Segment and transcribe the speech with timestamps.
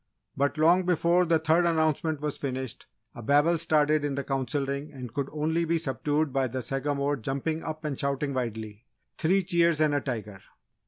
[0.35, 4.91] But long before the third announcement was finished a babel started in the Council Ring
[4.91, 8.87] and could only be subdued by the Sagamore jumping up and shouting wildly:
[9.19, 10.41] "Three cheers and a tiger!"